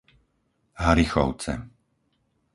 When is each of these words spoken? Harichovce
Harichovce 0.79 1.53